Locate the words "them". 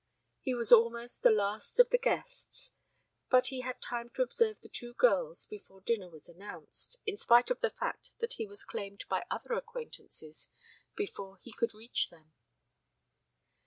12.09-12.33